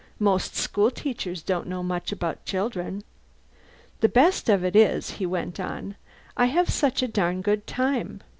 [0.17, 3.03] Most school teachers don't know much about children."
[3.99, 5.95] "The best of it is," he went on,
[6.35, 8.21] "I have such a darn good time.